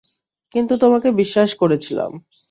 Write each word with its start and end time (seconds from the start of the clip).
কিন্তু 0.51 0.73
তোমাকে 0.83 1.09
বিশ্বাস 1.21 1.49
করেছিলাম! 1.61 2.11